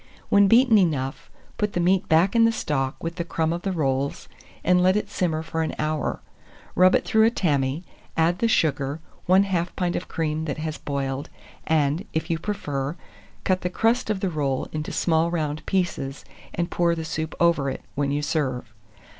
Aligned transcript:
When 0.29 0.47
beaten 0.47 0.79
enough, 0.79 1.29
put 1.59 1.73
the 1.73 1.79
meat 1.79 2.09
back 2.09 2.35
in 2.35 2.43
the 2.43 2.51
stock, 2.51 3.03
with 3.03 3.17
the 3.17 3.23
crumb 3.23 3.53
of 3.53 3.61
the 3.61 3.71
rolls, 3.71 4.27
and 4.63 4.81
let 4.81 4.95
it 4.97 5.11
simmer 5.11 5.43
for 5.43 5.61
an 5.61 5.75
hour; 5.77 6.23
rub 6.73 6.95
it 6.95 7.05
through 7.05 7.25
a 7.25 7.29
tammy, 7.29 7.83
add 8.17 8.39
the 8.39 8.47
sugar, 8.47 8.99
1/2 9.29 9.67
pint 9.75 9.95
of 9.95 10.07
cream 10.07 10.45
that 10.45 10.57
has 10.57 10.79
boiled, 10.79 11.29
and, 11.67 12.05
if 12.13 12.31
you 12.31 12.39
prefer, 12.39 12.95
cut 13.43 13.61
the 13.61 13.69
crust 13.69 14.09
of 14.09 14.21
the 14.21 14.29
roll 14.31 14.67
into 14.71 14.91
small 14.91 15.29
round 15.29 15.63
pieces, 15.67 16.25
and 16.51 16.71
pour 16.71 16.95
the 16.95 17.05
soup 17.05 17.35
over 17.39 17.69
it, 17.69 17.83
when 17.93 18.09
you 18.09 18.23
serve. 18.23 18.73